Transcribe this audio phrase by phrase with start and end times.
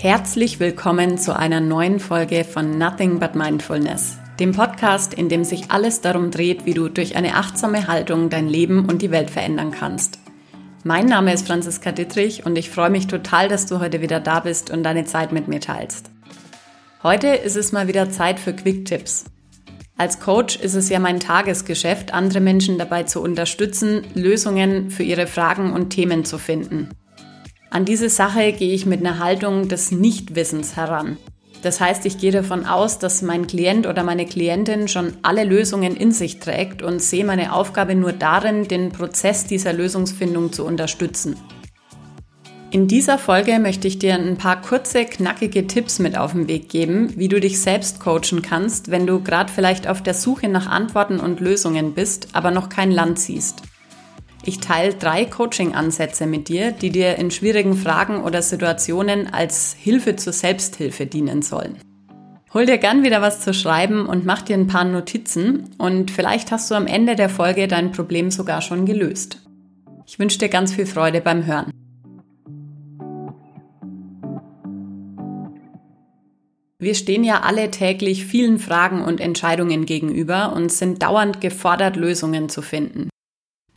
[0.00, 5.72] Herzlich willkommen zu einer neuen Folge von Nothing But Mindfulness, dem Podcast, in dem sich
[5.72, 9.72] alles darum dreht, wie du durch eine achtsame Haltung dein Leben und die Welt verändern
[9.72, 10.20] kannst.
[10.84, 14.38] Mein Name ist Franziska Dittrich und ich freue mich total, dass du heute wieder da
[14.38, 16.12] bist und deine Zeit mit mir teilst.
[17.02, 19.24] Heute ist es mal wieder Zeit für Quick-Tipps.
[19.96, 25.26] Als Coach ist es ja mein Tagesgeschäft, andere Menschen dabei zu unterstützen, Lösungen für ihre
[25.26, 26.88] Fragen und Themen zu finden.
[27.70, 31.18] An diese Sache gehe ich mit einer Haltung des Nichtwissens heran.
[31.62, 35.96] Das heißt, ich gehe davon aus, dass mein Klient oder meine Klientin schon alle Lösungen
[35.96, 41.36] in sich trägt und sehe meine Aufgabe nur darin, den Prozess dieser Lösungsfindung zu unterstützen.
[42.70, 46.68] In dieser Folge möchte ich dir ein paar kurze, knackige Tipps mit auf den Weg
[46.68, 50.66] geben, wie du dich selbst coachen kannst, wenn du gerade vielleicht auf der Suche nach
[50.66, 53.62] Antworten und Lösungen bist, aber noch kein Land siehst.
[54.48, 60.16] Ich teile drei Coaching-Ansätze mit dir, die dir in schwierigen Fragen oder Situationen als Hilfe
[60.16, 61.76] zur Selbsthilfe dienen sollen.
[62.54, 66.50] Hol dir gern wieder was zu schreiben und mach dir ein paar Notizen und vielleicht
[66.50, 69.46] hast du am Ende der Folge dein Problem sogar schon gelöst.
[70.06, 71.70] Ich wünsche dir ganz viel Freude beim Hören.
[76.78, 82.48] Wir stehen ja alle täglich vielen Fragen und Entscheidungen gegenüber und sind dauernd gefordert, Lösungen
[82.48, 83.10] zu finden.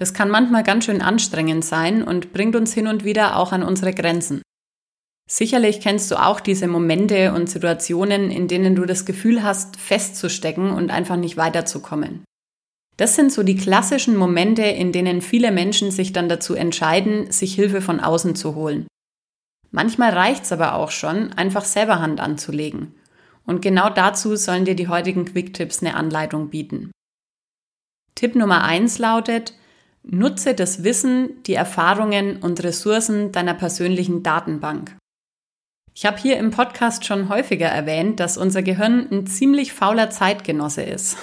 [0.01, 3.61] Das kann manchmal ganz schön anstrengend sein und bringt uns hin und wieder auch an
[3.61, 4.41] unsere Grenzen.
[5.29, 10.71] Sicherlich kennst du auch diese Momente und Situationen, in denen du das Gefühl hast, festzustecken
[10.71, 12.25] und einfach nicht weiterzukommen.
[12.97, 17.53] Das sind so die klassischen Momente, in denen viele Menschen sich dann dazu entscheiden, sich
[17.53, 18.87] Hilfe von außen zu holen.
[19.69, 22.95] Manchmal reicht's aber auch schon, einfach selber Hand anzulegen.
[23.45, 26.89] Und genau dazu sollen dir die heutigen Quick-Tipps eine Anleitung bieten.
[28.15, 29.53] Tipp Nummer eins lautet,
[30.03, 34.95] Nutze das Wissen, die Erfahrungen und Ressourcen deiner persönlichen Datenbank.
[35.93, 40.83] Ich habe hier im Podcast schon häufiger erwähnt, dass unser Gehirn ein ziemlich fauler Zeitgenosse
[40.83, 41.17] ist.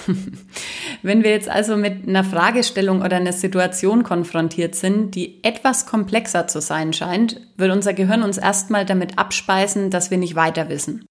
[1.01, 6.47] Wenn wir jetzt also mit einer Fragestellung oder einer Situation konfrontiert sind, die etwas komplexer
[6.47, 11.03] zu sein scheint, wird unser Gehirn uns erstmal damit abspeisen, dass wir nicht weiter wissen.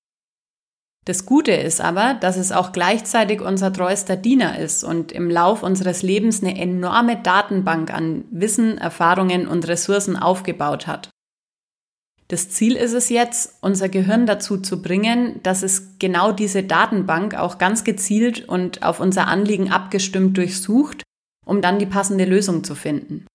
[1.04, 5.62] Das Gute ist aber, dass es auch gleichzeitig unser treuester Diener ist und im Lauf
[5.62, 11.10] unseres Lebens eine enorme Datenbank an Wissen, Erfahrungen und Ressourcen aufgebaut hat.
[12.28, 17.34] Das Ziel ist es jetzt, unser Gehirn dazu zu bringen, dass es genau diese Datenbank
[17.34, 21.04] auch ganz gezielt und auf unser Anliegen abgestimmt durchsucht,
[21.46, 23.26] um dann die passende Lösung zu finden.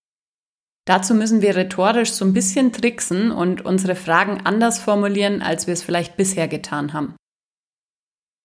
[0.86, 5.74] Dazu müssen wir rhetorisch so ein bisschen tricksen und unsere Fragen anders formulieren, als wir
[5.74, 7.16] es vielleicht bisher getan haben.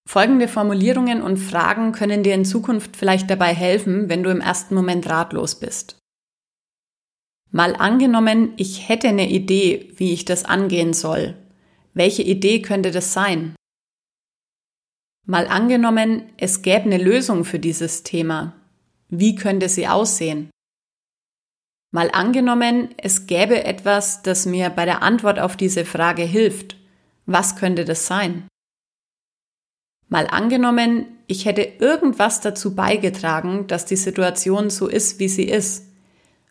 [0.08, 4.74] Folgende Formulierungen und Fragen können dir in Zukunft vielleicht dabei helfen, wenn du im ersten
[4.74, 5.98] Moment ratlos bist.
[7.50, 11.36] Mal angenommen, ich hätte eine Idee, wie ich das angehen soll.
[11.92, 13.54] Welche Idee könnte das sein?
[15.26, 18.54] Mal angenommen, es gäbe eine Lösung für dieses Thema.
[19.10, 20.48] Wie könnte sie aussehen?
[21.92, 26.78] Mal angenommen, es gäbe etwas, das mir bei der Antwort auf diese Frage hilft.
[27.26, 28.48] Was könnte das sein?
[30.08, 35.86] Mal angenommen, ich hätte irgendwas dazu beigetragen, dass die Situation so ist, wie sie ist.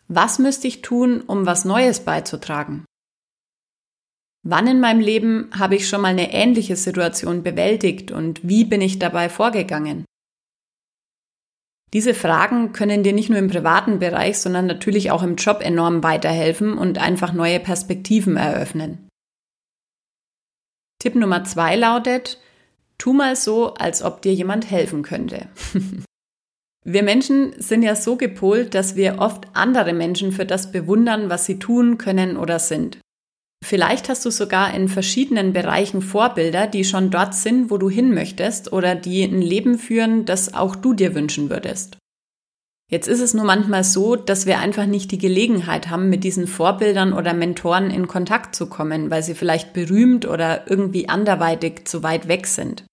[0.06, 2.84] Was müsste ich tun, um was Neues beizutragen?
[4.44, 8.80] Wann in meinem Leben habe ich schon mal eine ähnliche Situation bewältigt und wie bin
[8.80, 10.04] ich dabei vorgegangen?
[11.92, 16.02] Diese Fragen können dir nicht nur im privaten Bereich, sondern natürlich auch im Job enorm
[16.02, 19.08] weiterhelfen und einfach neue Perspektiven eröffnen.
[21.00, 22.38] Tipp Nummer zwei lautet,
[22.98, 25.46] Tu mal so, als ob dir jemand helfen könnte.
[26.84, 31.46] wir Menschen sind ja so gepolt, dass wir oft andere Menschen für das bewundern, was
[31.46, 32.98] sie tun können oder sind.
[33.64, 38.14] Vielleicht hast du sogar in verschiedenen Bereichen Vorbilder, die schon dort sind, wo du hin
[38.14, 41.98] möchtest oder die ein Leben führen, das auch du dir wünschen würdest.
[42.90, 46.46] Jetzt ist es nur manchmal so, dass wir einfach nicht die Gelegenheit haben, mit diesen
[46.46, 52.02] Vorbildern oder Mentoren in Kontakt zu kommen, weil sie vielleicht berühmt oder irgendwie anderweitig zu
[52.02, 52.84] weit weg sind.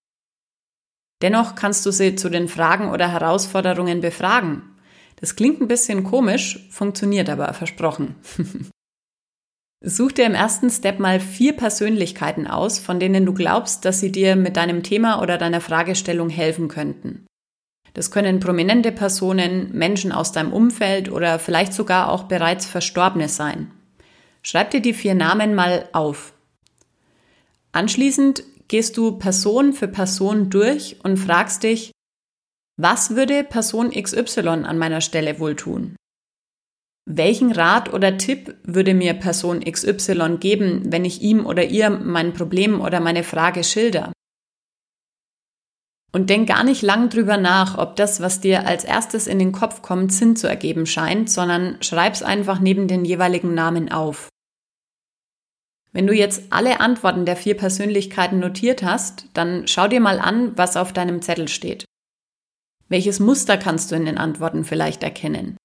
[1.22, 4.62] Dennoch kannst du sie zu den Fragen oder Herausforderungen befragen.
[5.18, 8.16] Das klingt ein bisschen komisch, funktioniert aber versprochen.
[9.82, 14.12] Such dir im ersten Step mal vier Persönlichkeiten aus, von denen du glaubst, dass sie
[14.12, 17.25] dir mit deinem Thema oder deiner Fragestellung helfen könnten.
[17.96, 23.70] Das können prominente Personen, Menschen aus deinem Umfeld oder vielleicht sogar auch bereits Verstorbene sein.
[24.42, 26.34] Schreib dir die vier Namen mal auf.
[27.72, 31.90] Anschließend gehst du Person für Person durch und fragst dich,
[32.76, 35.96] was würde Person XY an meiner Stelle wohl tun?
[37.06, 42.34] Welchen Rat oder Tipp würde mir Person XY geben, wenn ich ihm oder ihr mein
[42.34, 44.12] Problem oder meine Frage schilder?
[46.12, 49.52] Und denk gar nicht lang drüber nach, ob das, was dir als erstes in den
[49.52, 54.28] Kopf kommt, Sinn zu ergeben scheint, sondern schreib's einfach neben den jeweiligen Namen auf.
[55.92, 60.56] Wenn du jetzt alle Antworten der vier Persönlichkeiten notiert hast, dann schau dir mal an,
[60.56, 61.84] was auf deinem Zettel steht.
[62.88, 65.56] Welches Muster kannst du in den Antworten vielleicht erkennen?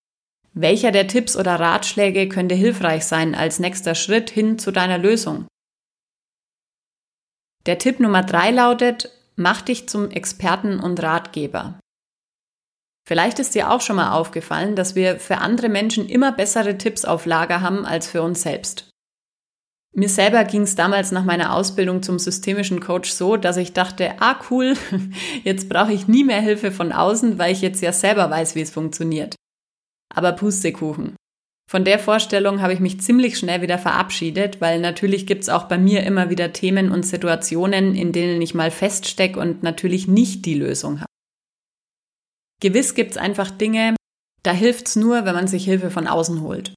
[0.53, 5.47] Welcher der Tipps oder Ratschläge könnte hilfreich sein als nächster Schritt hin zu deiner Lösung?
[7.65, 11.79] Der Tipp Nummer drei lautet, mach dich zum Experten und Ratgeber.
[13.07, 17.03] Vielleicht ist dir auch schon mal aufgefallen, dass wir für andere Menschen immer bessere Tipps
[17.03, 18.89] auf Lager haben als für uns selbst.
[19.93, 24.21] Mir selber ging es damals nach meiner Ausbildung zum systemischen Coach so, dass ich dachte,
[24.21, 24.77] ah cool,
[25.43, 28.61] jetzt brauche ich nie mehr Hilfe von außen, weil ich jetzt ja selber weiß, wie
[28.61, 29.35] es funktioniert.
[30.13, 31.15] Aber Pustekuchen.
[31.71, 35.69] Von der Vorstellung habe ich mich ziemlich schnell wieder verabschiedet, weil natürlich gibt es auch
[35.69, 40.45] bei mir immer wieder Themen und Situationen, in denen ich mal feststecke und natürlich nicht
[40.45, 41.07] die Lösung habe.
[42.59, 43.95] Gewiss gibt es einfach Dinge,
[44.44, 46.73] da hilft es nur, wenn man sich Hilfe von außen holt.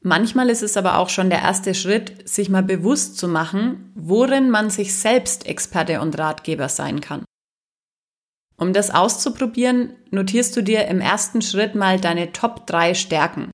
[0.00, 4.48] Manchmal ist es aber auch schon der erste Schritt, sich mal bewusst zu machen, worin
[4.48, 7.26] man sich selbst Experte und Ratgeber sein kann.
[8.56, 13.50] Um das auszuprobieren, notierst du dir im ersten Schritt mal deine Top 3 Stärken.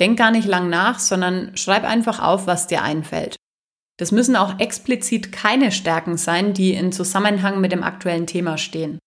[0.00, 3.36] Denk gar nicht lang nach, sondern schreib einfach auf, was dir einfällt.
[3.98, 8.98] Das müssen auch explizit keine Stärken sein, die in Zusammenhang mit dem aktuellen Thema stehen.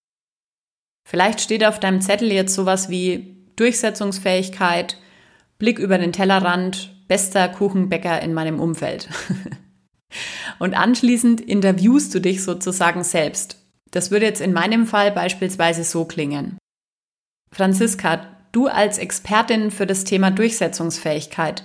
[1.08, 4.98] Vielleicht steht auf deinem Zettel jetzt sowas wie Durchsetzungsfähigkeit,
[5.58, 9.08] Blick über den Tellerrand, bester Kuchenbäcker in meinem Umfeld.
[10.58, 13.56] Und anschließend interviewst du dich sozusagen selbst.
[13.90, 16.58] Das würde jetzt in meinem Fall beispielsweise so klingen.
[17.52, 21.64] Franziska, du als Expertin für das Thema Durchsetzungsfähigkeit,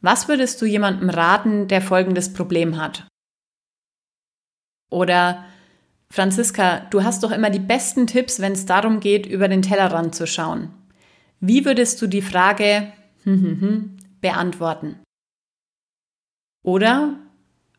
[0.00, 3.06] was würdest du jemandem raten, der folgendes Problem hat?
[4.90, 5.44] Oder
[6.10, 10.14] Franziska, du hast doch immer die besten Tipps, wenn es darum geht, über den Tellerrand
[10.14, 10.70] zu schauen.
[11.40, 12.92] Wie würdest du die Frage,
[14.20, 14.96] beantworten.
[16.64, 17.16] Oder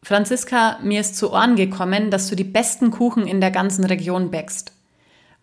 [0.04, 4.32] Franziska, mir ist zu Ohren gekommen, dass du die besten Kuchen in der ganzen Region
[4.32, 4.74] bäckst.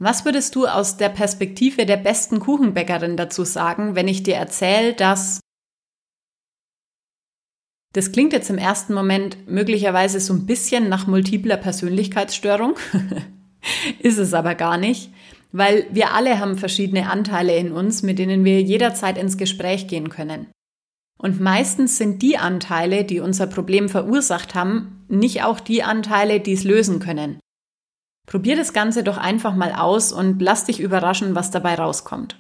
[0.03, 4.95] Was würdest du aus der Perspektive der besten Kuchenbäckerin dazu sagen, wenn ich dir erzähle,
[4.95, 5.41] dass
[7.93, 12.77] das klingt jetzt im ersten Moment möglicherweise so ein bisschen nach multipler Persönlichkeitsstörung,
[13.99, 15.13] ist es aber gar nicht,
[15.53, 20.09] weil wir alle haben verschiedene Anteile in uns, mit denen wir jederzeit ins Gespräch gehen
[20.09, 20.47] können.
[21.19, 26.55] Und meistens sind die Anteile, die unser Problem verursacht haben, nicht auch die Anteile, die
[26.55, 27.39] es lösen können.
[28.27, 32.39] Probier das Ganze doch einfach mal aus und lass dich überraschen, was dabei rauskommt.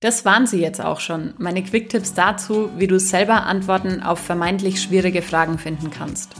[0.00, 4.82] Das waren sie jetzt auch schon, meine Quicktipps dazu, wie du selber Antworten auf vermeintlich
[4.82, 6.34] schwierige Fragen finden kannst.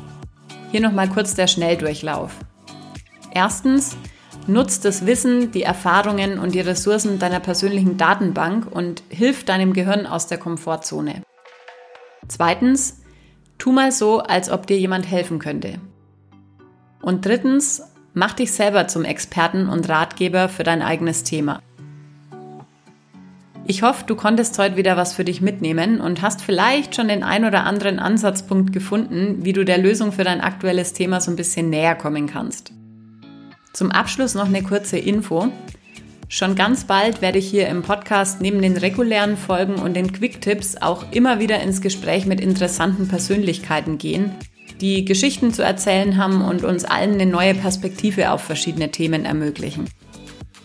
[0.73, 2.35] Hier nochmal kurz der Schnelldurchlauf.
[3.33, 3.97] Erstens,
[4.49, 10.07] Nutz das Wissen, die Erfahrungen und die Ressourcen deiner persönlichen Datenbank und hilf deinem Gehirn
[10.07, 11.23] aus der Komfortzone.
[12.27, 13.03] Zweitens,
[13.59, 15.79] tu mal so, als ob dir jemand helfen könnte.
[17.03, 17.83] Und drittens,
[18.15, 21.61] mach dich selber zum Experten und Ratgeber für dein eigenes Thema.
[23.65, 27.23] Ich hoffe, du konntest heute wieder was für dich mitnehmen und hast vielleicht schon den
[27.23, 31.37] ein oder anderen Ansatzpunkt gefunden, wie du der Lösung für dein aktuelles Thema so ein
[31.37, 32.73] bisschen näher kommen kannst.
[33.73, 35.49] Zum Abschluss noch eine kurze Info.
[36.29, 40.77] Schon ganz bald werde ich hier im Podcast neben den regulären Folgen und den Quick-Tipps
[40.77, 44.33] auch immer wieder ins Gespräch mit interessanten Persönlichkeiten gehen,
[44.81, 49.89] die Geschichten zu erzählen haben und uns allen eine neue Perspektive auf verschiedene Themen ermöglichen.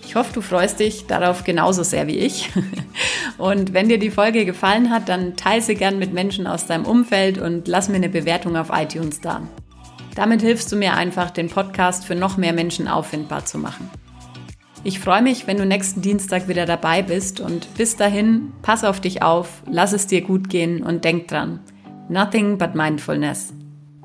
[0.08, 2.50] Ich hoffe, du freust dich darauf genauso sehr wie ich.
[3.38, 6.86] Und wenn dir die Folge gefallen hat, dann teile sie gern mit Menschen aus deinem
[6.86, 9.42] Umfeld und lass mir eine Bewertung auf iTunes da.
[10.16, 13.92] Damit hilfst du mir einfach, den Podcast für noch mehr Menschen auffindbar zu machen.
[14.84, 19.01] Ich freue mich, wenn du nächsten Dienstag wieder dabei bist und bis dahin, pass auf
[19.01, 21.60] dich auf, lass es dir gut gehen und denk dran.
[22.10, 23.54] Nothing but mindfulness.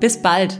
[0.03, 0.59] Bis bald!